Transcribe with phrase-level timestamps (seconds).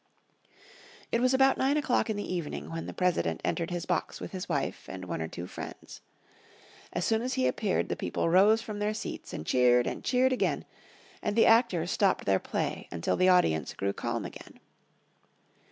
[1.11, 4.31] It was about nine o'clock in the evening when the President entered his box with
[4.31, 6.01] his wife and one or two friends.
[6.91, 10.33] As soon as he appeared the people rose from their seats and cheered and cheered
[10.33, 10.65] again,
[11.21, 14.59] and the actors stopped their play until the audience grew calm again.